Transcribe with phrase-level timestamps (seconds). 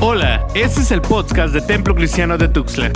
[0.00, 2.92] Hola, este es el podcast de Templo Cristiano de Tuxtla.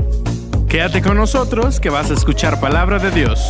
[0.68, 3.40] Quédate con nosotros que vas a escuchar palabra de Dios.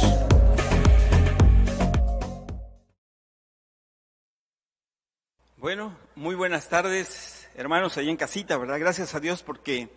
[5.59, 8.79] Bueno, muy buenas tardes, hermanos, ahí en casita, ¿verdad?
[8.81, 9.91] Gracias a Dios porque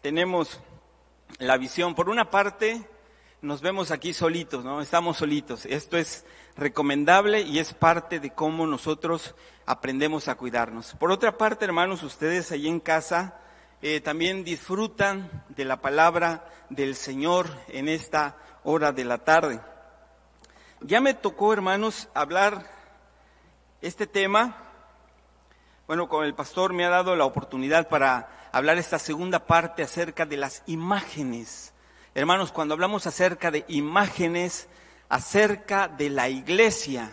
[0.00, 0.60] tenemos
[1.40, 1.96] la visión.
[1.96, 2.86] Por una parte,
[3.42, 4.80] nos vemos aquí solitos, ¿no?
[4.80, 5.66] Estamos solitos.
[5.66, 6.24] Esto es
[6.56, 9.34] recomendable y es parte de cómo nosotros
[9.66, 10.94] aprendemos a cuidarnos.
[10.94, 13.40] Por otra parte, hermanos, ustedes allí en casa
[13.82, 19.60] eh, también disfrutan de la palabra del Señor en esta hora de la tarde.
[20.80, 22.70] Ya me tocó, hermanos, hablar
[23.80, 24.56] este tema.
[25.88, 30.26] Bueno, con el pastor me ha dado la oportunidad para hablar esta segunda parte acerca
[30.26, 31.71] de las imágenes
[32.14, 34.68] Hermanos, cuando hablamos acerca de imágenes,
[35.08, 37.10] acerca de la iglesia,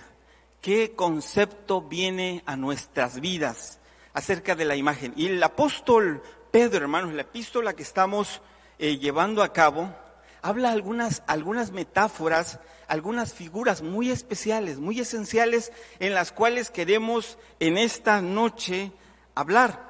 [0.59, 3.79] ¿qué concepto viene a nuestras vidas
[4.13, 5.13] acerca de la imagen?
[5.15, 8.41] Y el apóstol Pedro, hermanos, la epístola que estamos
[8.77, 9.89] eh, llevando a cabo,
[10.41, 17.77] habla algunas, algunas metáforas, algunas figuras muy especiales, muy esenciales, en las cuales queremos en
[17.77, 18.91] esta noche
[19.33, 19.87] hablar.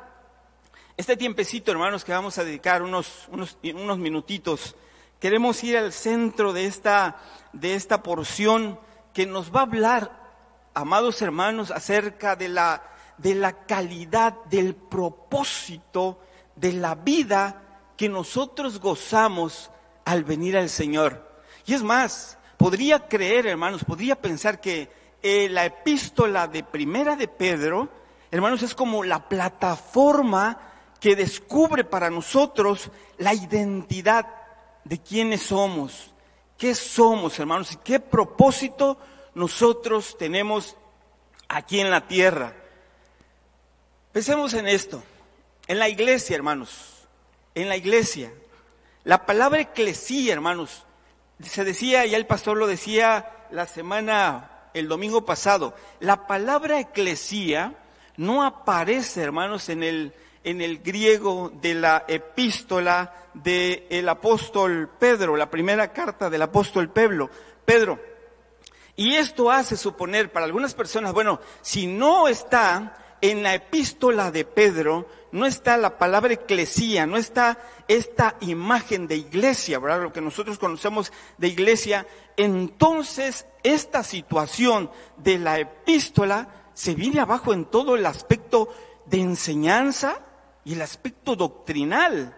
[0.97, 4.75] Este tiempecito, hermanos, que vamos a dedicar unos, unos, unos minutitos
[5.19, 7.17] Queremos ir al centro de esta,
[7.51, 8.79] de esta porción
[9.13, 10.31] que nos va a hablar,
[10.73, 12.83] amados hermanos, acerca de la,
[13.17, 16.21] de la calidad, del propósito
[16.55, 17.61] de la vida
[17.97, 19.71] que nosotros gozamos
[20.05, 21.29] al venir al Señor.
[21.65, 24.89] Y es más, podría creer, hermanos, podría pensar que
[25.21, 27.89] eh, la epístola de primera de Pedro,
[28.31, 30.61] hermanos, es como la plataforma
[31.01, 34.38] que descubre para nosotros la identidad
[34.83, 36.13] de quiénes somos,
[36.57, 38.97] qué somos, hermanos, y qué propósito
[39.33, 40.75] nosotros tenemos
[41.47, 42.55] aquí en la tierra.
[44.11, 45.03] Pensemos en esto,
[45.67, 47.07] en la iglesia, hermanos,
[47.55, 48.33] en la iglesia.
[49.03, 50.85] La palabra eclesía, hermanos,
[51.41, 57.75] se decía, ya el pastor lo decía la semana, el domingo pasado, la palabra eclesía
[58.17, 60.13] no aparece, hermanos, en el,
[60.43, 67.29] en el griego de la epístola del apóstol Pedro, la primera carta del apóstol Pedro.
[67.65, 67.99] Pedro.
[68.95, 74.45] Y esto hace suponer para algunas personas, bueno, si no está en la epístola de
[74.45, 80.01] Pedro, no está la palabra eclesía, no está esta imagen de iglesia, ¿verdad?
[80.01, 82.07] Lo que nosotros conocemos de iglesia,
[82.37, 88.69] entonces esta situación de la epístola se viene abajo en todo el aspecto
[89.05, 90.19] de enseñanza,
[90.69, 92.35] y el aspecto doctrinal.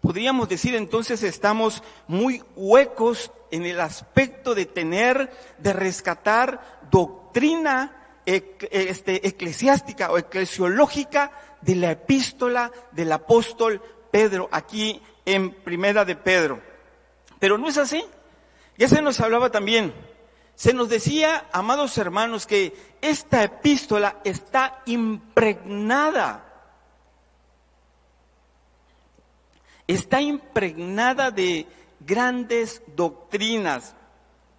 [0.00, 9.28] Podríamos decir entonces estamos muy huecos en el aspecto de tener, de rescatar doctrina este,
[9.28, 11.30] eclesiástica o eclesiológica
[11.60, 13.80] de la epístola del apóstol
[14.10, 16.60] Pedro, aquí en Primera de Pedro.
[17.38, 18.04] Pero no es así.
[18.76, 19.94] Ya se nos hablaba también.
[20.56, 26.48] Se nos decía, amados hermanos, que esta epístola está impregnada
[29.86, 31.66] está impregnada de
[32.00, 33.94] grandes doctrinas,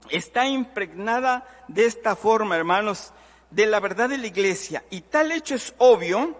[0.09, 3.13] está impregnada de esta forma, hermanos,
[3.49, 4.83] de la verdad de la iglesia.
[4.89, 6.35] Y tal hecho es obvio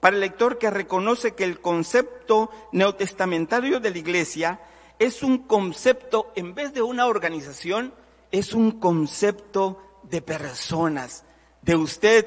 [0.00, 4.60] para el lector que reconoce que el concepto neotestamentario de la iglesia
[4.98, 7.92] es un concepto, en vez de una organización,
[8.30, 11.24] es un concepto de personas,
[11.62, 12.26] de usted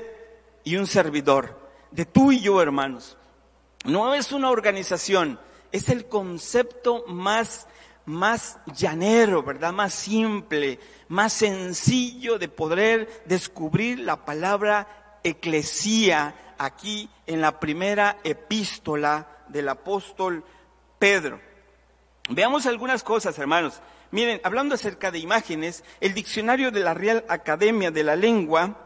[0.63, 1.59] y un servidor,
[1.91, 3.17] de tú y yo, hermanos.
[3.85, 5.39] No es una organización,
[5.71, 7.67] es el concepto más,
[8.05, 9.73] más llanero, ¿verdad?
[9.73, 19.27] Más simple, más sencillo de poder descubrir la palabra eclesía aquí en la primera epístola
[19.47, 20.43] del apóstol
[20.99, 21.39] Pedro.
[22.29, 23.81] Veamos algunas cosas, hermanos.
[24.11, 28.77] Miren, hablando acerca de imágenes, el diccionario de la Real Academia de la Lengua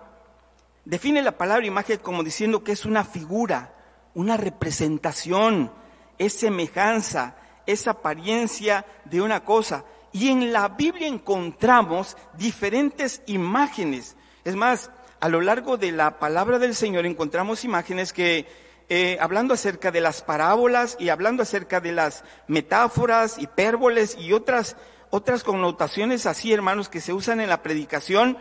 [0.85, 3.73] define la palabra imagen como diciendo que es una figura,
[4.13, 5.71] una representación,
[6.17, 7.35] es semejanza,
[7.65, 9.85] es apariencia de una cosa.
[10.11, 14.15] Y en la Biblia encontramos diferentes imágenes.
[14.43, 18.45] Es más, a lo largo de la palabra del Señor encontramos imágenes que,
[18.89, 24.77] eh, hablando acerca de las parábolas y hablando acerca de las metáforas, hipérboles y otras,
[25.09, 28.37] otras connotaciones así, hermanos, que se usan en la predicación,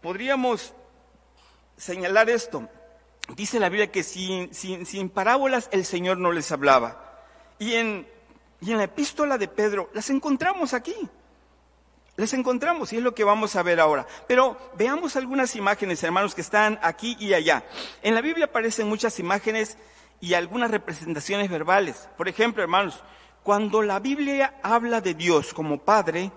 [0.00, 0.74] podríamos
[1.76, 2.68] señalar esto.
[3.28, 7.22] Dice la Biblia que sin, sin, sin parábolas el Señor no les hablaba.
[7.58, 8.06] Y en,
[8.60, 10.94] y en la epístola de Pedro las encontramos aquí.
[12.16, 14.06] Las encontramos y es lo que vamos a ver ahora.
[14.28, 17.64] Pero veamos algunas imágenes, hermanos, que están aquí y allá.
[18.02, 19.78] En la Biblia aparecen muchas imágenes
[20.20, 22.08] y algunas representaciones verbales.
[22.18, 23.02] Por ejemplo, hermanos,
[23.42, 26.30] cuando la Biblia habla de Dios como Padre,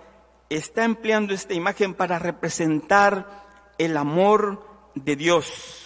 [0.49, 3.43] está empleando esta imagen para representar
[3.77, 4.65] el amor
[4.95, 5.84] de Dios.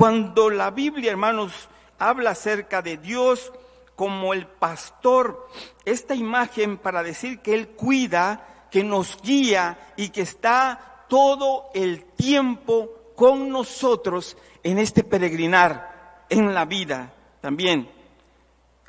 [0.00, 1.68] Cuando la Biblia, hermanos,
[1.98, 3.52] habla acerca de Dios
[3.96, 5.46] como el pastor,
[5.84, 12.04] esta imagen para decir que Él cuida, que nos guía y que está todo el
[12.04, 17.12] tiempo con nosotros en este peregrinar, en la vida
[17.42, 17.90] también.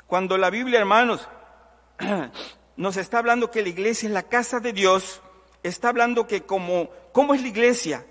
[0.06, 1.28] Cuando la Biblia, hermanos,
[2.76, 5.20] nos está hablando que la iglesia es la casa de Dios,
[5.62, 8.06] está hablando que como, ¿cómo es la iglesia?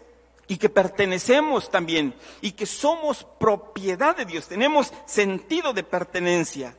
[0.51, 6.75] Y que pertenecemos también, y que somos propiedad de Dios, tenemos sentido de pertenencia.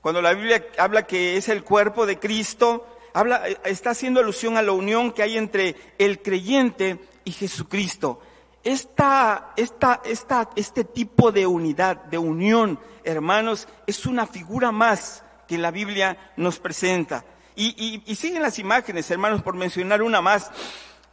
[0.00, 2.84] Cuando la Biblia habla que es el cuerpo de Cristo,
[3.14, 8.20] habla, está haciendo alusión a la unión que hay entre el creyente y Jesucristo.
[8.64, 15.58] Esta, esta, esta, este tipo de unidad, de unión, hermanos, es una figura más que
[15.58, 17.24] la Biblia nos presenta.
[17.54, 20.50] Y, y, siguen las imágenes, hermanos, por mencionar una más,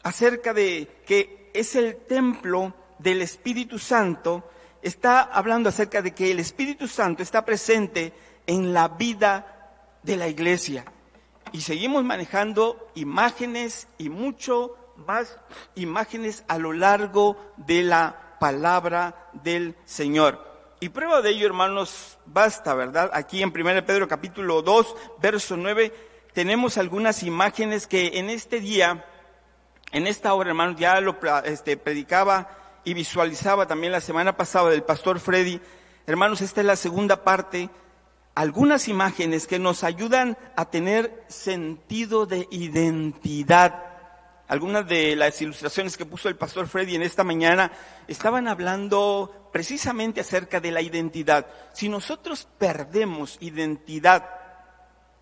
[0.02, 4.50] acerca de que es el templo del Espíritu Santo,
[4.82, 8.14] está hablando acerca de que el Espíritu Santo está presente
[8.48, 9.72] en la vida
[10.04, 10.86] de la iglesia.
[11.52, 14.76] Y seguimos manejando imágenes y mucho
[15.08, 15.38] más
[15.76, 20.48] imágenes a lo largo de la palabra del Señor.
[20.80, 23.10] Y prueba de ello, hermanos, basta, ¿verdad?
[23.14, 25.94] Aquí en 1 Pedro capítulo 2, verso 9,
[26.34, 29.06] tenemos algunas imágenes que en este día,
[29.92, 32.50] en esta hora, hermanos, ya lo este, predicaba
[32.84, 35.60] y visualizaba también la semana pasada del pastor Freddy.
[36.08, 37.70] Hermanos, esta es la segunda parte
[38.36, 43.90] algunas imágenes que nos ayudan a tener sentido de identidad
[44.50, 47.72] algunas de las ilustraciones que puso el pastor Freddy en esta mañana
[48.08, 51.46] estaban hablando precisamente acerca de la identidad.
[51.72, 54.28] Si nosotros perdemos identidad,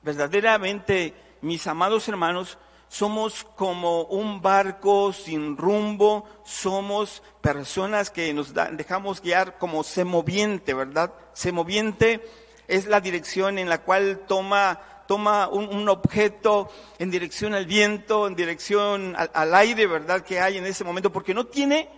[0.01, 2.57] verdaderamente, mis amados hermanos,
[2.89, 11.13] somos como un barco sin rumbo, somos personas que nos dejamos guiar como semoviente, ¿verdad?
[11.33, 12.21] Semoviente
[12.67, 16.69] es la dirección en la cual toma toma un, objeto
[16.99, 20.21] en dirección al viento, en dirección al aire, ¿verdad?
[20.21, 21.89] Que hay en ese momento, porque no tiene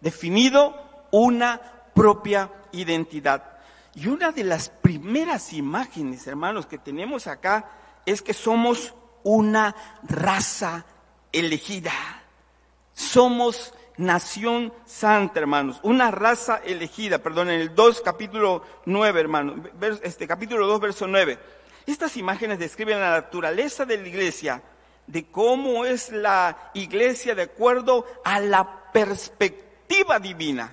[0.00, 0.74] definido
[1.12, 1.60] una
[1.94, 3.58] propia identidad.
[3.94, 7.70] Y una de las primeras imágenes, hermanos, que tenemos acá
[8.04, 8.92] es que somos
[9.26, 9.74] una
[10.04, 10.86] raza
[11.32, 11.92] elegida.
[12.92, 19.56] Somos nación santa, hermanos, una raza elegida, perdón, en el 2 capítulo 9, hermanos,
[20.02, 21.38] este capítulo 2 verso 9.
[21.86, 24.62] Estas imágenes describen la naturaleza de la iglesia,
[25.08, 30.72] de cómo es la iglesia de acuerdo a la perspectiva divina.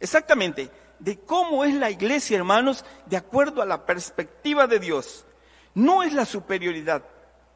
[0.00, 5.24] Exactamente, de cómo es la iglesia, hermanos, de acuerdo a la perspectiva de Dios.
[5.74, 7.04] No es la superioridad.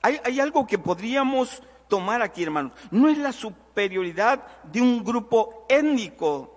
[0.07, 2.73] Hay, algo que podríamos tomar aquí, hermanos.
[2.93, 6.53] No es la superioridad de un grupo étnico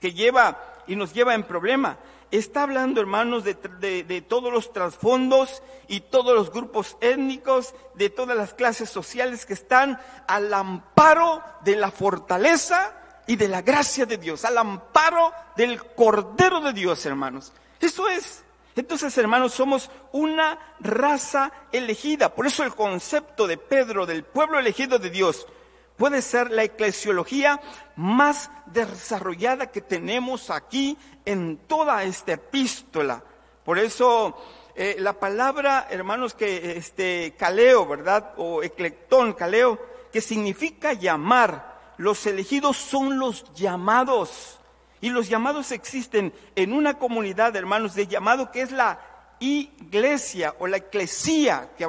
[0.00, 1.98] que lleva y nos lleva en problema,
[2.30, 8.54] está hablando, hermanos, de, todos los trasfondos y todos los grupos étnicos, de todas las
[8.54, 12.94] clases sociales que están al amparo de la fortaleza
[13.26, 17.52] y de la gracia de Dios, al amparo del Cordero de Dios, hermanos.
[17.80, 18.44] Eso es.
[18.78, 22.32] Entonces, hermanos, somos una raza elegida.
[22.32, 25.48] Por eso el concepto de Pedro del pueblo elegido de Dios
[25.96, 27.60] puede ser la eclesiología
[27.96, 33.24] más desarrollada que tenemos aquí en toda esta epístola.
[33.64, 34.40] Por eso
[34.76, 38.34] eh, la palabra, hermanos, que este caleo, ¿verdad?
[38.36, 39.76] O eclectón, caleo,
[40.12, 41.94] que significa llamar.
[41.96, 44.57] Los elegidos son los llamados.
[45.00, 49.00] Y los llamados existen en una comunidad, hermanos, de llamado que es la
[49.40, 51.86] iglesia o la eclesía, que,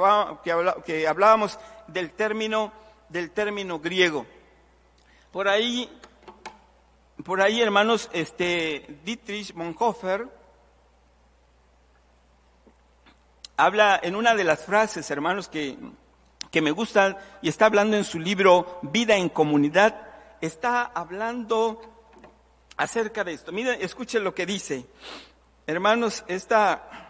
[0.86, 2.72] que hablábamos del término
[3.10, 4.25] del término griego.
[5.32, 5.89] Por ahí,
[7.25, 10.28] por ahí, hermanos, este Dietrich Bonhoeffer
[13.58, 15.78] habla en una de las frases, hermanos, que,
[16.50, 20.08] que me gustan y está hablando en su libro Vida en Comunidad,
[20.39, 21.82] está hablando
[22.79, 23.51] acerca de esto.
[23.51, 24.86] Miren, escuchen lo que dice.
[25.67, 27.09] Hermanos, esta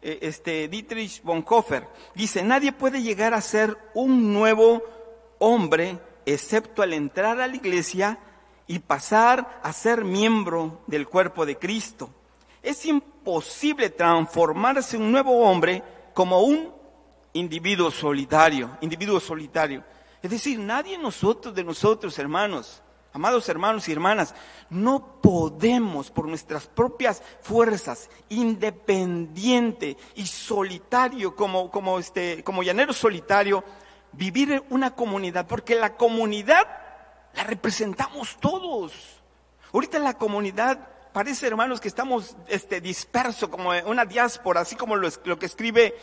[0.00, 4.82] eh, este Dietrich Bonhoeffer dice, nadie puede llegar a ser un nuevo
[5.38, 8.18] hombre, excepto al entrar a la iglesia
[8.66, 12.10] y pasar a ser miembro del cuerpo de Cristo.
[12.62, 15.82] Es imposible transformarse un nuevo hombre
[16.14, 16.72] como un
[17.34, 19.84] individuo solitario, individuo solitario.
[20.22, 22.82] Es decir, nadie nosotros de nosotros, hermanos,
[23.16, 24.34] Amados hermanos y hermanas,
[24.68, 33.64] no podemos por nuestras propias fuerzas, independiente y solitario, como, como, este, como llanero solitario,
[34.12, 36.68] vivir una comunidad, porque la comunidad
[37.32, 38.92] la representamos todos.
[39.72, 45.08] Ahorita la comunidad parece, hermanos, que estamos este, dispersos como una diáspora, así como lo,
[45.24, 45.94] lo que escribe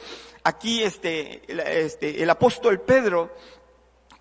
[0.44, 1.44] aquí este,
[1.86, 3.36] este, el apóstol Pedro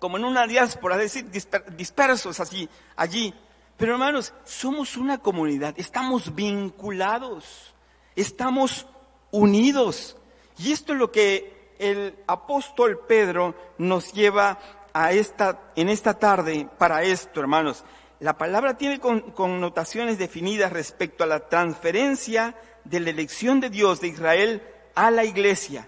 [0.03, 1.31] como en una diáspora, es decir,
[1.77, 2.67] dispersos así,
[2.97, 3.33] allí.
[3.77, 7.73] Pero hermanos, somos una comunidad, estamos vinculados,
[8.13, 8.85] estamos
[9.31, 10.17] unidos.
[10.57, 14.59] Y esto es lo que el apóstol Pedro nos lleva
[14.91, 17.85] a esta, en esta tarde para esto, hermanos.
[18.19, 24.09] La palabra tiene connotaciones definidas respecto a la transferencia de la elección de Dios de
[24.09, 24.63] Israel
[24.95, 25.87] a la iglesia.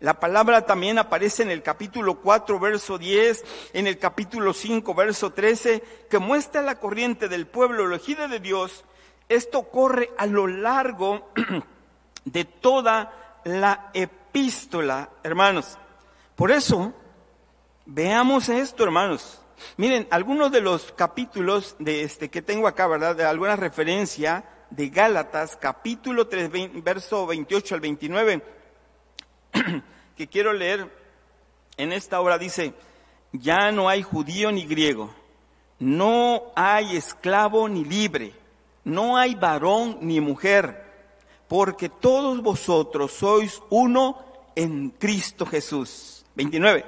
[0.00, 5.34] La palabra también aparece en el capítulo 4, verso 10, en el capítulo 5, verso
[5.34, 8.86] 13, que muestra la corriente del pueblo elegido de Dios.
[9.28, 11.30] Esto corre a lo largo
[12.24, 15.76] de toda la epístola, hermanos.
[16.34, 16.94] Por eso,
[17.84, 19.42] veamos esto, hermanos.
[19.76, 23.16] Miren, algunos de los capítulos de este que tengo acá, ¿verdad?
[23.16, 28.59] De alguna referencia de Gálatas, capítulo 3, verso 28 al 29
[30.16, 30.88] que quiero leer
[31.76, 32.74] en esta hora dice,
[33.32, 35.10] ya no hay judío ni griego,
[35.78, 38.34] no hay esclavo ni libre,
[38.84, 40.84] no hay varón ni mujer,
[41.48, 44.18] porque todos vosotros sois uno
[44.54, 46.24] en Cristo Jesús.
[46.34, 46.84] 29.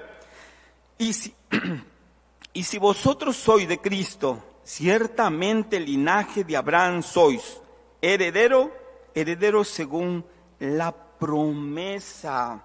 [0.99, 1.35] Y si,
[2.53, 7.61] y si vosotros sois de Cristo, ciertamente linaje de Abraham sois,
[8.01, 8.73] heredero,
[9.15, 10.25] heredero según
[10.59, 12.61] la promesa.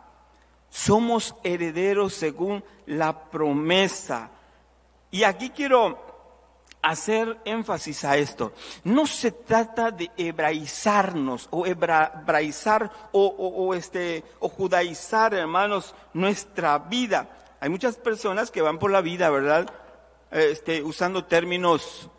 [0.68, 4.32] Somos herederos según la promesa.
[5.12, 5.96] Y aquí quiero
[6.82, 8.54] hacer énfasis a esto.
[8.84, 17.30] No se trata de hebraizarnos o hebraizar o, este, o judaizar, hermanos, nuestra vida.
[17.60, 19.72] Hay muchas personas que van por la vida, ¿verdad?
[20.32, 22.10] Este, usando términos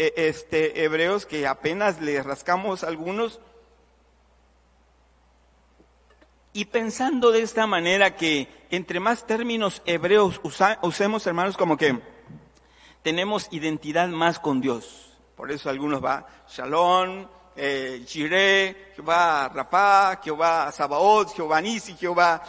[0.00, 3.38] e, este, hebreos que apenas le rascamos algunos
[6.56, 10.40] Y pensando de esta manera que entre más términos hebreos
[10.82, 12.00] usemos, hermanos, como que
[13.02, 15.18] tenemos identidad más con Dios.
[15.34, 22.40] Por eso algunos va Shalom, eh, Jehová Rapá, Jehová Sabaoth, Jehová Nisi, Jehová...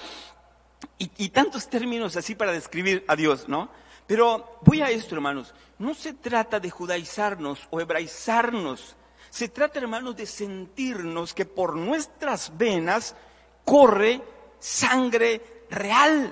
[1.00, 3.70] Y, y tantos términos así para describir a Dios, ¿no?
[4.06, 5.56] Pero voy a esto, hermanos.
[5.80, 8.96] No se trata de judaizarnos o hebraizarnos.
[9.32, 13.16] Se trata, hermanos, de sentirnos que por nuestras venas
[13.66, 14.22] corre
[14.60, 16.32] sangre real.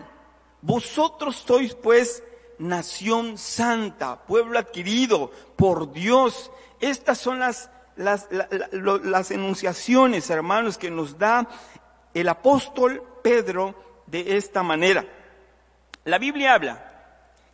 [0.62, 2.24] Vosotros sois pues
[2.60, 6.52] nación santa, pueblo adquirido por Dios.
[6.80, 11.48] Estas son las, las, las, enunciaciones, hermanos, que nos da
[12.14, 13.76] el apóstol Pedro
[14.08, 15.06] de esta manera.
[16.06, 16.90] La Biblia habla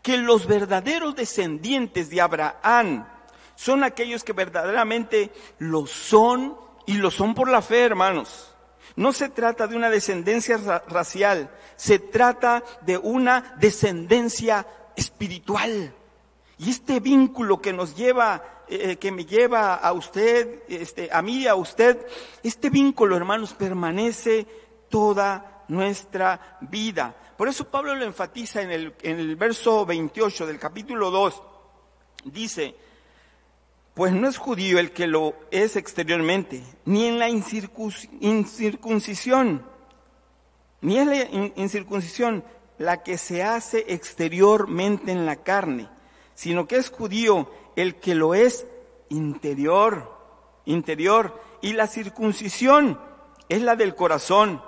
[0.02, 3.08] que los verdaderos descendientes de Abraham
[3.56, 8.56] son aquellos que verdaderamente lo son y lo son por la fe, hermanos.
[8.96, 14.66] No se trata de una descendencia racial, se trata de una descendencia
[14.96, 15.94] espiritual.
[16.58, 21.48] Y este vínculo que nos lleva, eh, que me lleva a usted, este, a mí,
[21.48, 22.06] a usted,
[22.44, 24.46] este vínculo, hermanos, permanece
[24.90, 27.16] toda nuestra vida.
[27.38, 31.44] Por eso Pablo lo enfatiza en el, en el verso 28 del capítulo 2.
[32.26, 32.76] Dice,
[34.00, 39.66] pues no es judío el que lo es exteriormente, ni en la incircuncisión,
[40.80, 41.18] ni en la
[41.58, 42.46] incircuncisión
[42.78, 45.90] la que se hace exteriormente en la carne,
[46.34, 48.66] sino que es judío el que lo es
[49.10, 50.18] interior,
[50.64, 52.98] interior, y la circuncisión
[53.50, 54.62] es la del corazón,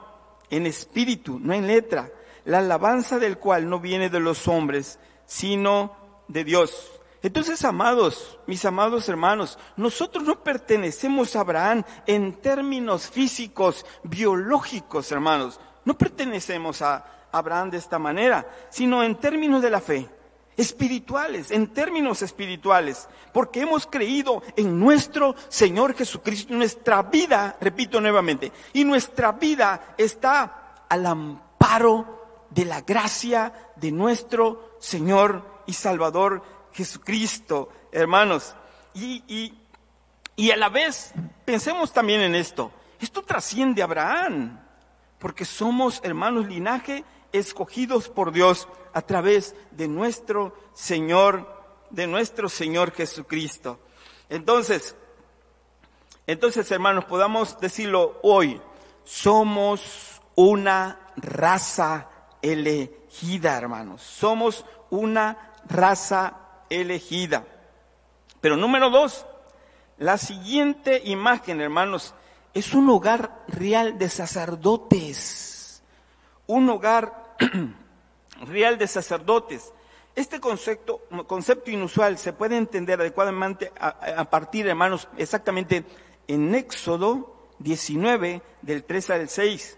[0.50, 2.12] en espíritu, no en letra,
[2.44, 5.96] la alabanza del cual no viene de los hombres, sino
[6.28, 7.00] de Dios.
[7.24, 15.60] Entonces, amados, mis amados hermanos, nosotros no pertenecemos a Abraham en términos físicos, biológicos, hermanos.
[15.86, 20.10] No pertenecemos a Abraham de esta manera, sino en términos de la fe,
[20.58, 28.51] espirituales, en términos espirituales, porque hemos creído en nuestro Señor Jesucristo, nuestra vida, repito nuevamente,
[28.74, 37.70] y nuestra vida está al amparo de la gracia de nuestro Señor y Salvador Jesucristo,
[37.92, 38.56] hermanos.
[38.94, 39.54] Y,
[40.36, 41.13] y, a la vez,
[41.46, 42.72] pensemos también en esto.
[43.00, 44.60] Esto trasciende a Abraham,
[45.20, 51.62] porque somos hermanos linaje escogidos por Dios a través de nuestro Señor
[51.92, 53.80] de nuestro Señor Jesucristo.
[54.30, 54.96] Entonces,
[56.25, 58.62] entonces hermanos, podamos decirlo hoy,
[59.04, 62.10] somos una raza
[62.42, 64.01] elegida, hermanos.
[64.01, 66.41] Somos una raza
[66.72, 67.46] elegida.
[68.40, 69.25] Pero número dos,
[69.98, 72.16] la siguiente imagen, hermanos,
[72.54, 75.84] es un hogar real de sacerdotes.
[76.48, 77.36] Un hogar
[78.48, 79.72] real de sacerdotes.
[80.16, 85.86] Este concepto, concepto inusual se puede entender adecuadamente a, a partir, hermanos, exactamente
[86.28, 89.78] en Éxodo 19, del 3 al 6.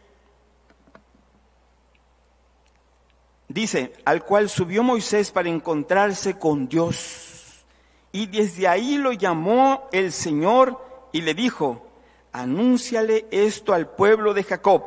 [3.53, 7.63] Dice, al cual subió Moisés para encontrarse con Dios.
[8.11, 11.85] Y desde ahí lo llamó el Señor y le dijo,
[12.31, 14.83] anúnciale esto al pueblo de Jacob,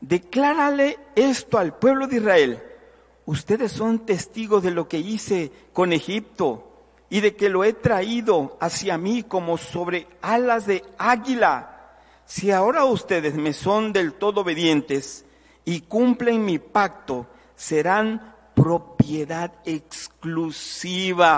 [0.00, 2.62] declárale esto al pueblo de Israel.
[3.26, 6.72] Ustedes son testigos de lo que hice con Egipto
[7.10, 11.92] y de que lo he traído hacia mí como sobre alas de águila.
[12.26, 15.24] Si ahora ustedes me son del todo obedientes
[15.64, 21.30] y cumplen mi pacto, serán propiedad exclusiva,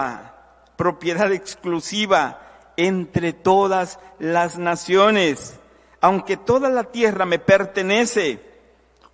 [0.77, 2.41] propiedad exclusiva
[2.77, 5.59] entre todas las naciones.
[6.01, 8.41] Aunque toda la tierra me pertenece,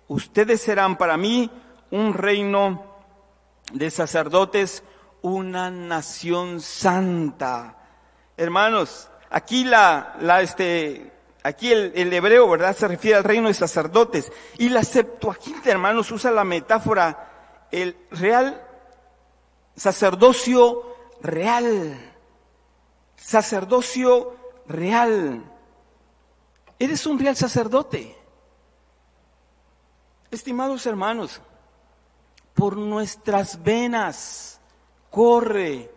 [0.07, 1.49] ustedes serán para mí
[1.91, 2.83] un reino
[3.71, 4.83] de sacerdotes,
[5.21, 7.77] una nación santa.
[8.35, 11.12] Hermanos, aquí la, la este,
[11.43, 12.75] aquí el, el, hebreo, ¿verdad?
[12.75, 14.31] Se refiere al reino de sacerdotes.
[14.57, 18.65] Y la Septuaginta, hermanos, usa la metáfora, el real
[19.75, 22.13] sacerdocio real
[23.23, 24.35] sacerdocio
[24.67, 25.43] real.
[26.77, 28.17] Eres un real sacerdote.
[30.29, 31.41] Estimados hermanos,
[32.53, 34.59] por nuestras venas
[35.09, 35.91] corre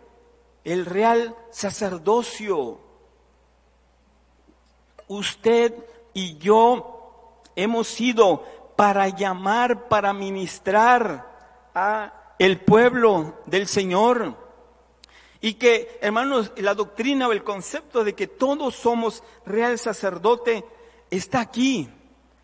[0.63, 2.79] el real sacerdocio.
[5.07, 5.73] Usted
[6.13, 8.43] y yo hemos sido
[8.75, 11.25] para llamar, para ministrar
[11.73, 14.35] a el pueblo del Señor.
[15.41, 20.65] Y que, hermanos, la doctrina o el concepto de que todos somos real sacerdote
[21.09, 21.89] está aquí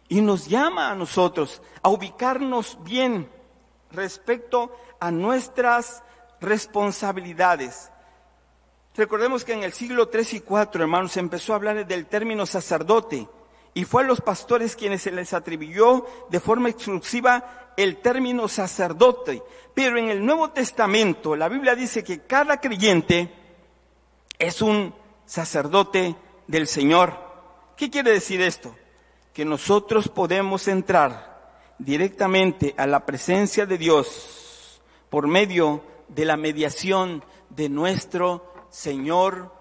[0.09, 3.29] y nos llama a nosotros a ubicarnos bien
[3.91, 6.03] respecto a nuestras
[6.39, 7.91] responsabilidades.
[8.95, 13.27] Recordemos que en el siglo III y IV, hermanos, empezó a hablar del término sacerdote
[13.73, 19.41] y fue a los pastores quienes se les atribuyó de forma exclusiva el término sacerdote.
[19.73, 23.33] Pero en el Nuevo Testamento la Biblia dice que cada creyente
[24.37, 24.93] es un
[25.25, 27.17] sacerdote del Señor.
[27.75, 28.75] ¿Qué quiere decir esto?
[29.33, 31.33] Que nosotros podemos entrar
[31.79, 39.53] directamente a la presencia de Dios por medio de la mediación de nuestro Señor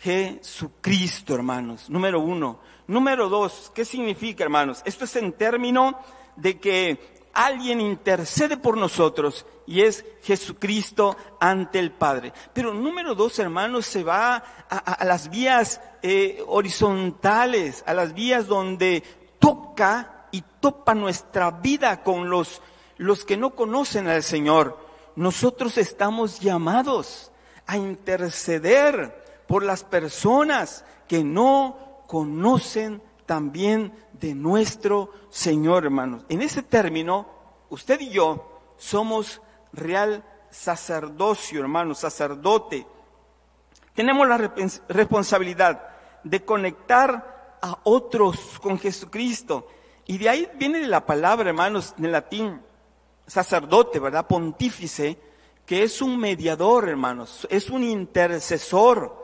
[0.00, 1.88] Jesucristo, hermanos.
[1.88, 2.58] Número uno.
[2.88, 4.82] Número dos, ¿qué significa, hermanos?
[4.84, 5.96] Esto es en término
[6.34, 12.32] de que alguien intercede por nosotros y es Jesucristo ante el Padre.
[12.52, 19.04] Pero número dos, hermanos, se va a, las vías eh, horizontales, a las vías donde
[19.38, 22.60] toca y topa nuestra vida con los,
[22.96, 24.84] los que no conocen al Señor.
[25.14, 27.31] Nosotros estamos llamados
[27.66, 36.24] a interceder por las personas que no conocen también de nuestro Señor, hermanos.
[36.28, 37.26] En ese término,
[37.70, 39.40] usted y yo somos
[39.72, 42.86] real sacerdocio, hermanos, sacerdote.
[43.94, 44.38] Tenemos la
[44.88, 45.88] responsabilidad
[46.24, 49.68] de conectar a otros con Jesucristo.
[50.06, 52.60] Y de ahí viene la palabra, hermanos, en latín,
[53.26, 54.26] sacerdote, ¿verdad?
[54.26, 55.18] Pontífice,
[55.66, 59.22] que es un mediador, hermanos, es un intercesor.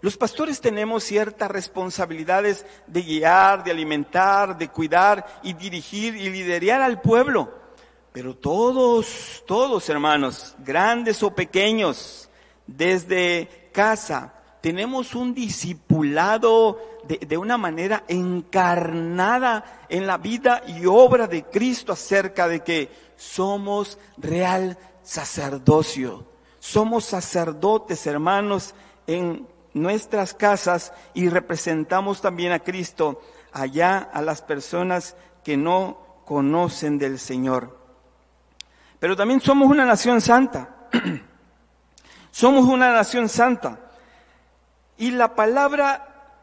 [0.00, 6.82] Los pastores tenemos ciertas responsabilidades de guiar, de alimentar, de cuidar y dirigir y liderar
[6.82, 7.50] al pueblo.
[8.12, 12.28] Pero todos, todos hermanos, grandes o pequeños,
[12.66, 21.26] desde casa, tenemos un discipulado de, de, una manera encarnada en la vida y obra
[21.26, 26.26] de Cristo acerca de que somos real sacerdocio.
[26.58, 28.74] Somos sacerdotes, hermanos,
[29.06, 36.98] en nuestras casas y representamos también a Cristo allá a las personas que no conocen
[36.98, 37.78] del Señor.
[38.98, 40.88] Pero también somos una nación santa.
[42.30, 43.78] somos una nación santa.
[44.98, 46.40] Y la palabra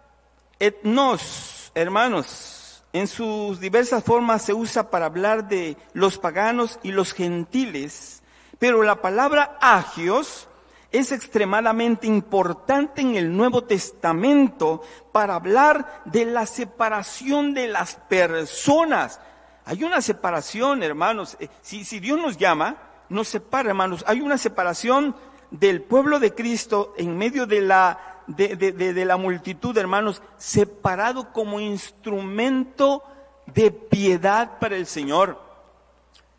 [0.60, 7.14] etnos, hermanos, en sus diversas formas se usa para hablar de los paganos y los
[7.14, 8.23] gentiles,
[8.64, 10.48] pero la palabra agios
[10.90, 19.20] es extremadamente importante en el Nuevo Testamento para hablar de la separación de las personas.
[19.66, 21.36] Hay una separación, hermanos.
[21.42, 22.78] Eh, si, Dios nos llama,
[23.10, 24.06] nos separa, hermanos.
[24.08, 25.14] Hay una separación
[25.52, 31.34] del pueblo de Cristo en medio de la, de, de, de, la multitud, hermanos, separado
[31.34, 33.04] como instrumento
[33.46, 35.38] de piedad para el Señor.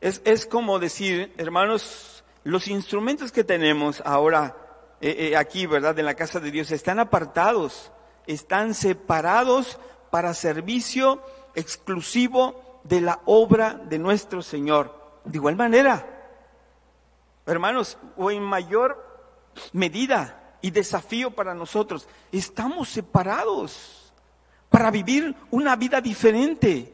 [0.01, 2.14] Es, es como decir, hermanos,
[2.45, 4.57] los instrumentos que tenemos ahora
[5.01, 5.99] eh, eh, aquí, ¿verdad?
[5.99, 7.91] En la casa de Dios están apartados,
[8.27, 9.79] están separados
[10.11, 11.23] para servicio
[11.55, 15.21] exclusivo de la obra de nuestro Señor.
[15.25, 16.07] De igual manera,
[17.47, 19.03] hermanos, o en mayor
[19.73, 24.13] medida y desafío para nosotros, estamos separados
[24.69, 26.93] para vivir una vida diferente.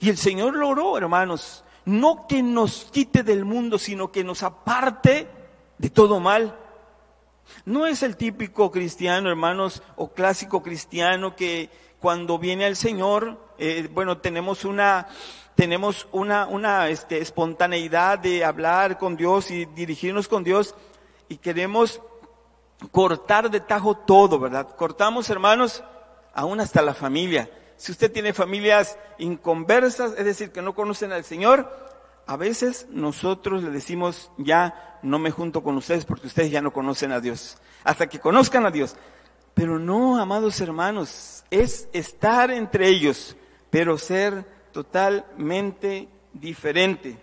[0.00, 4.42] Y el Señor lo oró, hermanos, no que nos quite del mundo, sino que nos
[4.42, 5.26] aparte
[5.78, 6.54] de todo mal.
[7.64, 13.88] No es el típico cristiano, hermanos, o clásico cristiano que cuando viene al Señor, eh,
[13.90, 15.08] bueno, tenemos una,
[15.54, 20.74] tenemos una, una este, espontaneidad de hablar con Dios y dirigirnos con Dios
[21.30, 22.02] y queremos
[22.92, 24.76] cortar de tajo todo, ¿verdad?
[24.76, 25.82] Cortamos, hermanos,
[26.34, 27.50] aún hasta la familia.
[27.78, 31.88] Si usted tiene familias inconversas, es decir, que no conocen al Señor,
[32.26, 36.72] a veces nosotros le decimos, ya no me junto con ustedes porque ustedes ya no
[36.72, 37.56] conocen a Dios.
[37.84, 38.96] Hasta que conozcan a Dios.
[39.54, 43.36] Pero no, amados hermanos, es estar entre ellos,
[43.70, 47.16] pero ser totalmente diferente.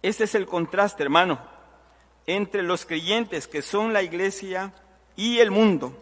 [0.00, 1.40] Este es el contraste, hermano,
[2.26, 4.72] entre los creyentes que son la iglesia
[5.16, 5.96] y el mundo.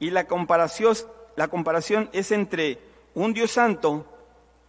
[0.00, 0.96] Y la comparación,
[1.36, 2.78] la comparación es entre
[3.14, 4.06] un Dios santo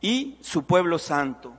[0.01, 1.53] y su pueblo santo.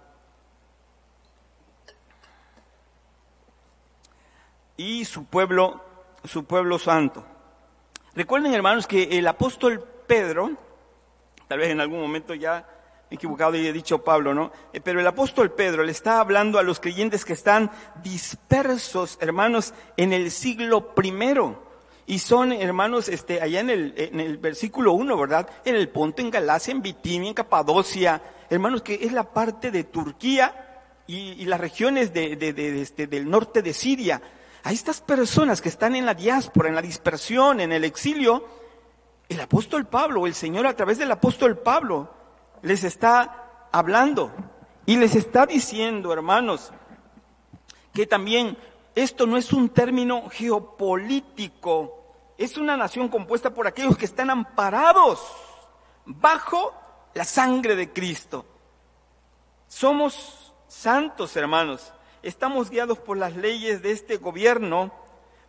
[4.77, 5.83] Y su pueblo,
[6.25, 7.25] su pueblo santo.
[8.15, 10.51] Recuerden, hermanos, que el apóstol Pedro,
[11.49, 12.67] tal vez en algún momento ya
[13.09, 14.53] me he equivocado y he dicho Pablo, ¿no?
[14.73, 17.71] Eh, pero el apóstol Pedro le está hablando a los creyentes que están
[18.03, 21.63] dispersos, hermanos, en el siglo primero.
[22.07, 25.49] Y son, hermanos, este, allá en el, en el versículo 1, ¿verdad?
[25.65, 29.85] En el Ponto, en Galacia, en Bitinia, en Capadocia, hermanos, que es la parte de
[29.85, 34.23] Turquía y, las regiones de, de, este, del norte de Siria.
[34.63, 38.47] A estas personas que están en la diáspora, en la dispersión, en el exilio,
[39.29, 42.13] el apóstol Pablo, el Señor a través del apóstol Pablo,
[42.63, 44.33] les está hablando
[44.87, 46.73] y les está diciendo, hermanos,
[47.93, 48.57] que también
[48.97, 55.21] esto no es un término geopolítico, es una nación compuesta por aquellos que están amparados
[56.07, 56.73] bajo
[57.13, 58.47] la sangre de Cristo.
[59.69, 61.93] Somos santos, hermanos.
[62.23, 64.91] Estamos guiados por las leyes de este gobierno,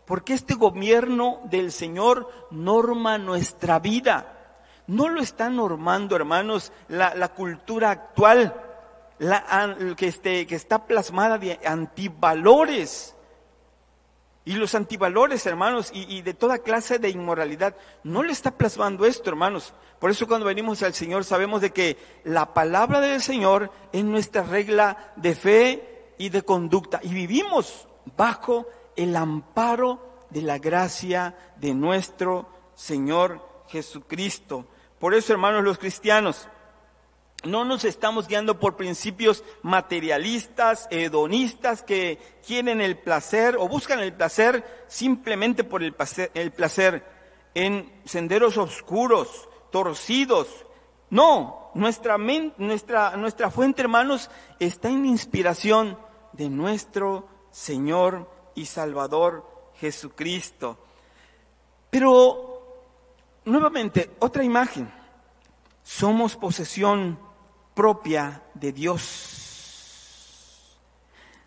[0.04, 4.60] porque este gobierno del Señor norma nuestra vida.
[4.86, 8.54] No lo está normando, hermanos, la, cultura actual,
[9.18, 13.14] la, este, que está plasmada de antivalores
[14.48, 17.76] y los antivalores, hermanos, y, de toda clase de inmoralidad.
[18.02, 19.74] No le está plasmando esto, hermanos.
[19.98, 24.42] Por eso cuando venimos al Señor sabemos de que la palabra del Señor es nuestra
[24.44, 26.98] regla de fe y de conducta.
[27.02, 34.64] Y vivimos bajo el amparo de la gracia de nuestro Señor Jesucristo.
[34.98, 36.48] Por eso, hermanos, los cristianos,
[37.44, 44.12] no nos estamos guiando por principios materialistas, hedonistas, que quieren el placer o buscan el
[44.12, 47.04] placer simplemente por el placer, el placer
[47.54, 50.48] en senderos oscuros, torcidos.
[51.10, 55.96] No, nuestra, nuestra, nuestra fuente, hermanos, está en inspiración
[56.32, 60.76] de nuestro Señor y Salvador Jesucristo.
[61.88, 62.90] Pero,
[63.44, 64.92] nuevamente, otra imagen.
[65.84, 67.27] Somos posesión
[67.78, 70.76] propia de Dios.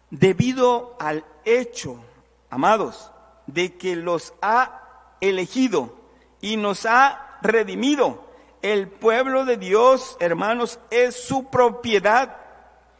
[0.09, 2.01] Debido al hecho,
[2.49, 3.11] amados,
[3.47, 5.93] de que los ha elegido
[6.39, 8.23] y nos ha redimido.
[8.61, 12.37] El pueblo de Dios, hermanos, es su propiedad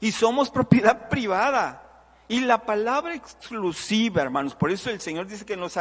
[0.02, 1.84] y somos propiedad privada.
[2.28, 5.78] Y la palabra exclusiva, hermanos, por eso el Señor dice que nos,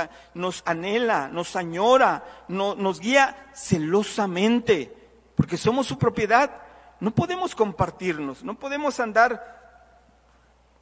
[0.67, 4.95] anhela, nos añora, nos guía celosamente,
[5.35, 6.70] porque somos su propiedad
[7.01, 9.59] no podemos compartirnos, no podemos andar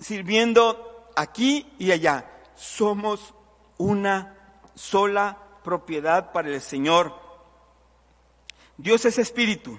[0.01, 2.29] sirviendo aquí y allá.
[2.55, 3.35] Somos
[3.77, 4.37] una
[4.75, 7.15] sola propiedad para el Señor.
[8.77, 9.79] Dios es espíritu,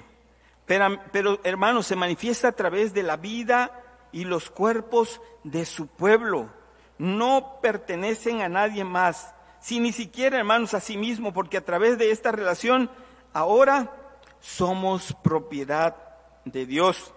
[0.66, 6.58] pero, hermanos, se manifiesta a través de la vida y los cuerpos de su pueblo.
[6.98, 11.98] no pertenecen a nadie más, si ni siquiera hermanos a sí mismo, porque a través
[11.98, 12.92] de esta relación
[13.32, 13.94] ahora
[14.42, 16.09] somos propiedad
[16.52, 17.14] de Dios.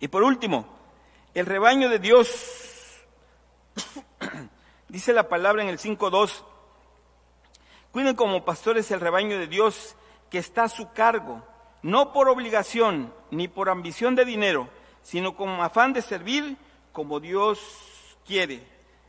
[0.00, 0.66] Y por último,
[1.34, 3.04] el rebaño de Dios,
[4.88, 6.44] dice la palabra en el 5.2,
[7.90, 9.96] cuiden como pastores el rebaño de Dios
[10.30, 11.42] que está a su cargo,
[11.82, 14.68] no por obligación ni por ambición de dinero,
[15.02, 16.56] sino con afán de servir
[16.92, 17.60] como Dios
[18.26, 18.66] quiere.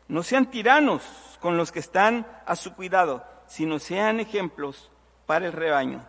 [0.08, 1.04] No sean tiranos
[1.42, 4.90] con los que están a su cuidado, sino sean ejemplos
[5.26, 6.06] para el rebaño.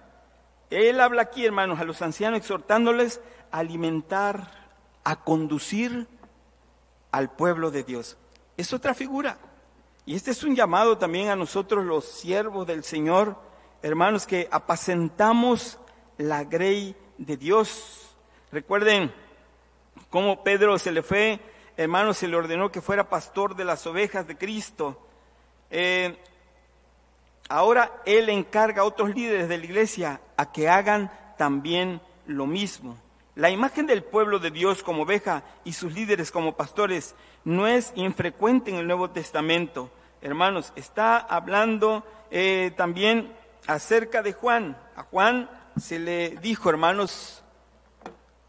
[0.70, 4.50] Él habla aquí, hermanos, a los ancianos exhortándoles a alimentar,
[5.04, 6.06] a conducir
[7.10, 8.18] al pueblo de Dios.
[8.56, 9.38] Es otra figura.
[10.04, 13.36] Y este es un llamado también a nosotros los siervos del Señor,
[13.82, 15.78] hermanos, que apacentamos
[16.16, 18.16] la grey de Dios.
[18.50, 19.12] Recuerden
[20.10, 21.40] cómo Pedro se le fue,
[21.76, 25.06] hermanos, se le ordenó que fuera pastor de las ovejas de Cristo.
[25.70, 26.18] Eh,
[27.48, 32.96] ahora Él encarga a otros líderes de la iglesia a que hagan también lo mismo.
[33.34, 37.92] La imagen del pueblo de Dios como oveja y sus líderes como pastores no es
[37.96, 39.90] infrecuente en el Nuevo Testamento.
[40.22, 43.32] Hermanos, está hablando eh, también
[43.66, 44.76] acerca de Juan.
[44.96, 47.42] A Juan se le dijo, hermanos,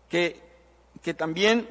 [0.10, 0.41] que,
[1.02, 1.67] que también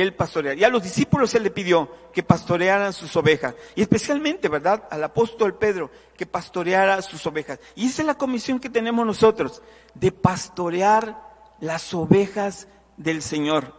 [0.00, 0.58] él pastorear.
[0.58, 3.54] Y a los discípulos se le pidió que pastorearan sus ovejas.
[3.74, 4.84] Y especialmente, ¿verdad?
[4.90, 7.58] Al apóstol Pedro, que pastoreara sus ovejas.
[7.74, 9.62] Y esa es la comisión que tenemos nosotros,
[9.94, 11.20] de pastorear
[11.60, 13.74] las ovejas del Señor.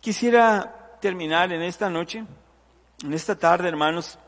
[0.00, 2.24] Quisiera terminar en esta noche,
[3.02, 4.18] en esta tarde, hermanos.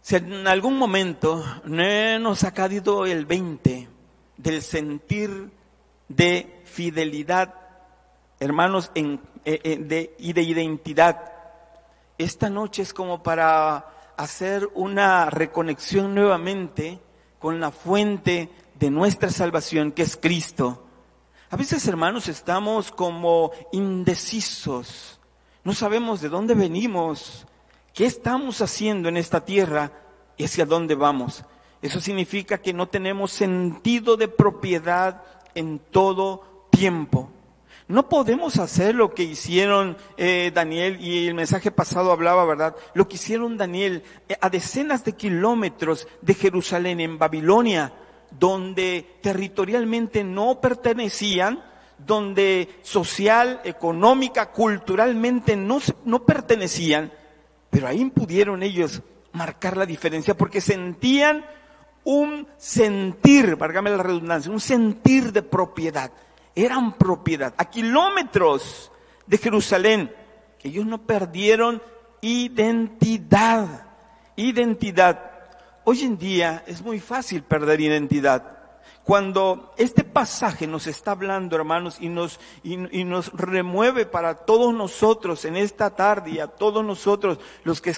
[0.00, 3.88] Si en algún momento no nos ha caído el 20
[4.36, 5.50] del sentir
[6.08, 7.63] de fidelidad
[8.44, 11.32] hermanos, en, eh, eh, de, y de identidad.
[12.18, 17.00] Esta noche es como para hacer una reconexión nuevamente
[17.38, 20.84] con la fuente de nuestra salvación, que es Cristo.
[21.50, 25.18] A veces, hermanos, estamos como indecisos.
[25.62, 27.46] No sabemos de dónde venimos,
[27.92, 29.90] qué estamos haciendo en esta tierra
[30.36, 31.44] y hacia dónde vamos.
[31.80, 35.22] Eso significa que no tenemos sentido de propiedad
[35.54, 37.30] en todo tiempo.
[37.86, 42.74] No podemos hacer lo que hicieron eh, Daniel y el mensaje pasado hablaba, ¿verdad?
[42.94, 47.92] Lo que hicieron Daniel eh, a decenas de kilómetros de Jerusalén, en Babilonia,
[48.30, 51.62] donde territorialmente no pertenecían,
[51.98, 57.12] donde social, económica, culturalmente no, no pertenecían,
[57.68, 61.44] pero ahí pudieron ellos marcar la diferencia porque sentían
[62.04, 66.10] un sentir, válgame la redundancia, un sentir de propiedad
[66.54, 68.90] eran propiedad, a kilómetros
[69.26, 70.14] de Jerusalén.
[70.62, 71.82] Ellos no perdieron
[72.20, 73.86] identidad,
[74.36, 75.30] identidad.
[75.84, 78.54] Hoy en día es muy fácil perder identidad.
[79.04, 85.44] Cuando este pasaje nos está hablando, hermanos, y nos, y, nos remueve para todos nosotros
[85.44, 87.94] en esta tarde y a todos nosotros los que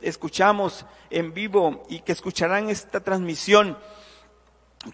[0.00, 3.76] escuchamos en vivo y que escucharán esta transmisión,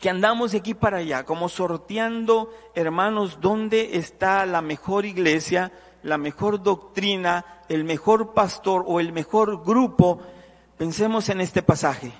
[0.00, 6.18] que andamos de aquí para allá, como sorteando, hermanos, dónde está la mejor iglesia, la
[6.18, 10.20] mejor doctrina, el mejor pastor o el mejor grupo,
[10.76, 12.12] pensemos en este pasaje.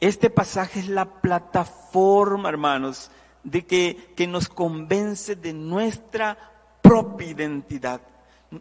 [0.00, 3.10] Este pasaje es la plataforma, hermanos,
[3.44, 6.36] de que, que nos convence de nuestra
[6.82, 8.00] propia identidad.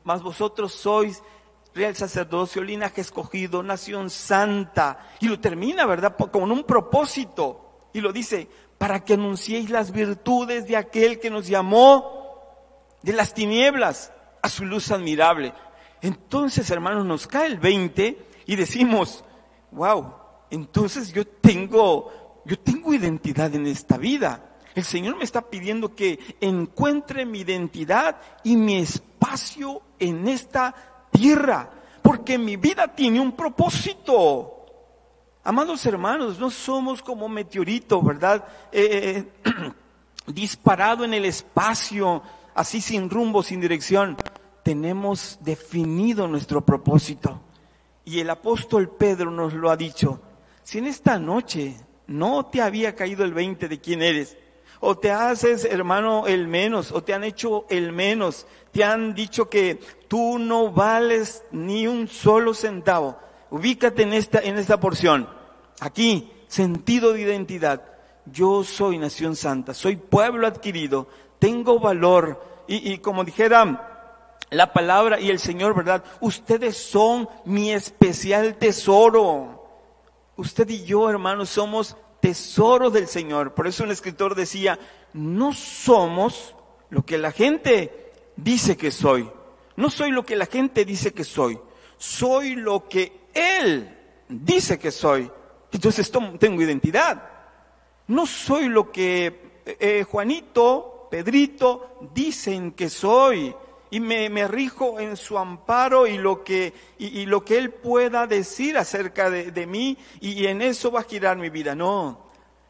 [0.04, 1.24] Más vosotros sois
[1.74, 5.00] real sacerdocio, linaje escogido, nación santa.
[5.20, 6.16] Y lo termina, ¿verdad?
[6.16, 7.69] Con un propósito.
[7.94, 8.48] Y lo dice,
[8.78, 12.20] para que anunciéis las virtudes de aquel que nos llamó
[13.02, 15.54] de las tinieblas a su luz admirable.
[16.02, 19.24] Entonces, hermanos, nos cae el 20 y decimos,
[19.72, 20.14] wow,
[20.50, 24.58] entonces yo tengo, yo tengo identidad en esta vida.
[24.76, 30.74] El Señor me está pidiendo que encuentre mi identidad y mi espacio en esta
[31.12, 31.70] tierra,
[32.02, 34.59] porque mi vida tiene un propósito.
[35.44, 38.46] Amados hermanos, no somos como meteorito, ¿verdad?
[38.72, 39.72] Eh, eh,
[40.28, 42.22] disparado en el espacio,
[42.54, 44.18] así sin rumbo, sin dirección.
[44.64, 47.42] Tenemos definido nuestro propósito.
[48.04, 50.22] Y el apóstol Pedro nos lo ha dicho.
[50.62, 54.38] Si en esta noche no te había caído el 20 de quién eres,
[54.82, 59.50] o te haces, hermano, el menos, o te han hecho el menos, te han dicho
[59.50, 63.18] que tú no vales ni un solo centavo.
[63.52, 65.28] Ubícate en esta, en esta porción.
[65.80, 67.84] Aquí, sentido de identidad.
[68.26, 71.08] Yo soy nación santa, soy pueblo adquirido,
[71.40, 72.48] tengo valor.
[72.68, 76.04] Y, como dijera la palabra y el Señor, ¿verdad?
[76.22, 79.66] Ustedes son mi especial tesoro.
[80.36, 83.56] Usted y yo, hermanos, somos tesoro del Señor.
[83.56, 84.78] Por eso el escritor decía,
[85.14, 86.56] no somos
[86.92, 89.30] lo que la gente dice que soy.
[89.76, 91.60] No soy lo que la gente dice que soy.
[91.98, 93.98] Soy lo que Él
[94.28, 95.30] dice que soy.
[95.72, 97.30] Entonces tengo identidad.
[98.08, 103.54] No soy lo que eh, Juanito, Pedrito dicen que soy
[103.92, 108.28] y me, me, rijo en su amparo y lo que, y, lo que Él pueda
[108.28, 111.76] decir acerca de, de mí y, en eso va a girar mi vida.
[111.76, 112.20] No,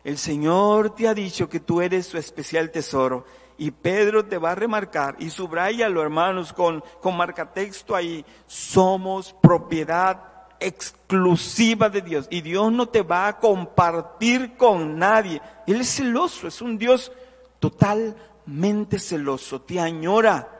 [0.04, 3.26] el Señor te ha dicho que tú eres su especial tesoro
[3.58, 10.29] y Pedro te va a remarcar y subrayalo hermanos con, con marcatexto ahí, somos propiedad
[10.60, 15.42] exclusiva de Dios y Dios no te va a compartir con nadie.
[15.68, 17.12] Él es celoso, es un Dios
[17.60, 20.60] totalmente celoso, te añora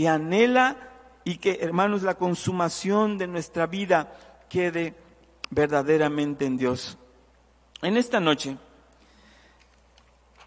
[0.00, 0.76] te anhela
[1.24, 4.14] y que, hermanos, la consumación de nuestra vida
[4.48, 4.94] quede
[5.50, 6.96] verdaderamente en Dios.
[7.82, 8.56] En esta noche,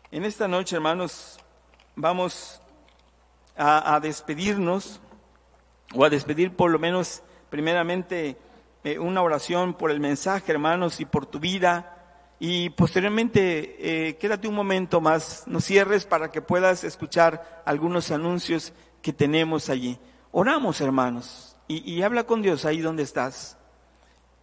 [0.09, 1.39] en esta noche, hermanos,
[1.95, 2.61] vamos
[3.55, 4.99] a, despedirnos,
[5.93, 8.37] o a despedir por lo menos, primeramente,
[8.83, 11.93] eh, una oración por el mensaje, hermanos, y por tu vida.
[12.39, 18.73] Y posteriormente, eh, quédate un momento más, no cierres para que puedas escuchar algunos anuncios
[19.01, 19.97] que tenemos allí.
[20.31, 23.57] Oramos, hermanos, y, habla con Dios ahí donde estás.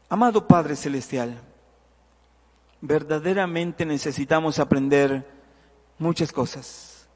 [0.09, 1.41] Amado Padre Celestial,
[2.81, 5.29] verdaderamente necesitamos aprender
[5.99, 7.09] muchas cosas.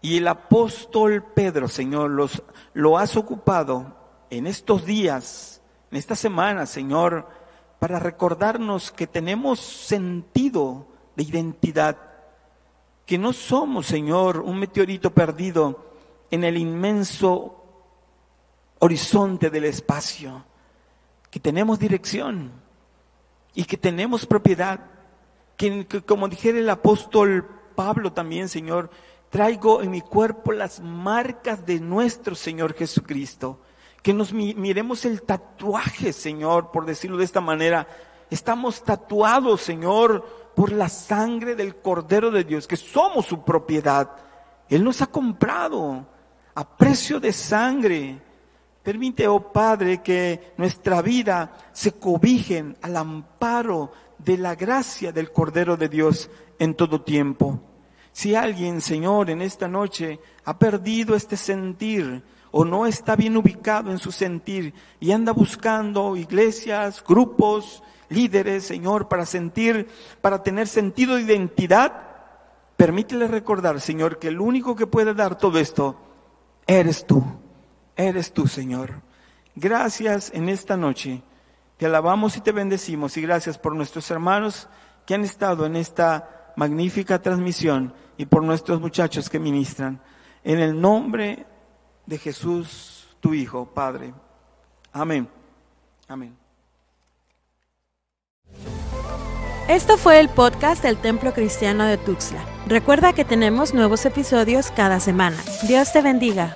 [0.00, 3.96] Y el apóstol Pedro, Señor, los, lo has ocupado
[4.30, 5.59] en estos días,
[5.90, 7.28] en esta semana, Señor,
[7.78, 11.96] para recordarnos que tenemos sentido de identidad,
[13.06, 15.90] que no somos, Señor, un meteorito perdido,
[16.30, 17.56] en el inmenso
[18.78, 20.44] horizonte del espacio,
[21.30, 22.52] que tenemos dirección
[23.54, 24.80] y que tenemos propiedad,
[25.56, 28.90] que, como dijera el apóstol Pablo también, Señor,
[29.28, 33.58] traigo en mi cuerpo las marcas de nuestro Señor Jesucristo.
[34.02, 37.86] Que nos miremos el tatuaje, Señor, por decirlo de esta manera.
[38.30, 44.10] Estamos tatuados, Señor, por la sangre del Cordero de Dios, que somos su propiedad.
[44.68, 46.06] Él nos ha comprado
[46.54, 48.22] a precio de sangre.
[48.82, 55.76] Permite, oh Padre, que nuestra vida se cobijen al amparo de la gracia del Cordero
[55.76, 57.60] de Dios en todo tiempo.
[58.12, 63.90] Si alguien, Señor, en esta noche ha perdido este sentir o no está bien ubicado
[63.90, 69.88] en su sentir y anda buscando iglesias, grupos, líderes, Señor, para sentir,
[70.20, 72.08] para tener sentido de identidad,
[72.76, 75.98] permítele recordar, Señor, que el único que puede dar todo esto
[76.70, 77.24] Eres tú,
[77.96, 79.02] eres tú, Señor.
[79.56, 81.20] Gracias en esta noche.
[81.78, 84.68] Te alabamos y te bendecimos y gracias por nuestros hermanos
[85.04, 90.00] que han estado en esta magnífica transmisión y por nuestros muchachos que ministran.
[90.44, 91.44] En el nombre
[92.10, 94.12] de Jesús, tu Hijo, Padre.
[94.92, 95.28] Amén.
[96.08, 96.36] Amén.
[99.68, 102.44] Esto fue el podcast del Templo Cristiano de Tuxtla.
[102.66, 105.36] Recuerda que tenemos nuevos episodios cada semana.
[105.68, 106.52] Dios te bendiga.